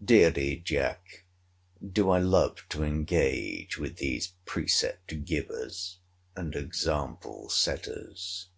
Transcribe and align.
Dearly, 0.00 0.54
Jack, 0.60 1.24
do 1.84 2.08
I 2.08 2.20
love 2.20 2.58
to 2.68 2.84
engage 2.84 3.76
with 3.76 3.96
these 3.96 4.34
precept 4.44 5.24
givers, 5.24 5.98
and 6.36 6.54
example 6.54 7.48
setters. 7.48 8.50